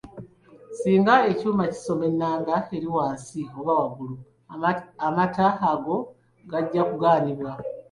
Singa 0.77 1.15
ekyuma 1.31 1.63
kisoma 1.71 2.03
ennamba 2.11 2.55
eri 2.75 2.87
wansi 2.95 3.39
oba 3.59 3.71
waggulu 3.79 4.15
amata 5.07 5.47
ago 5.71 5.97
gajja 6.51 6.81
kugaanibwa. 6.89 7.51